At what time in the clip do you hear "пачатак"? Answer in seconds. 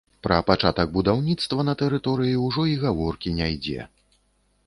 0.45-0.93